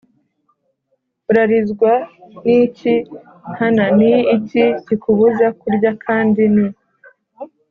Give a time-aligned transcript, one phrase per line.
[1.29, 1.91] Urarizwa
[2.43, 2.93] n iki
[3.57, 6.67] Hana Ni iki kikubuza kurya kandi ni